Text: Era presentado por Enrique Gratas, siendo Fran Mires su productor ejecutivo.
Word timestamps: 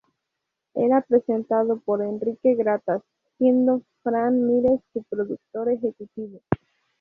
Era 0.73 1.01
presentado 1.01 1.79
por 1.81 2.01
Enrique 2.01 2.55
Gratas, 2.55 3.03
siendo 3.37 3.83
Fran 4.01 4.47
Mires 4.47 4.81
su 4.93 5.03
productor 5.03 5.69
ejecutivo. 5.73 6.39